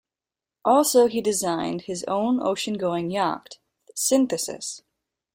[0.65, 3.59] Also he designed his own ocean-going yacht,
[3.93, 4.81] Synthesis.